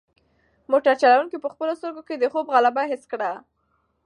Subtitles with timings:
[0.71, 3.31] موټر چلونکی په خپلو سترګو کې د خوب غلبه حس کړه.